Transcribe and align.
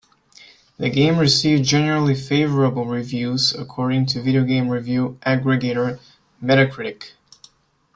The 0.79 0.89
game 0.89 1.19
received 1.19 1.63
"generally 1.65 2.15
favorable" 2.15 2.87
reviews, 2.87 3.53
according 3.53 4.07
to 4.07 4.21
video 4.23 4.43
game 4.43 4.69
review 4.69 5.19
aggregator 5.27 5.99
Metacritic. 6.43 7.11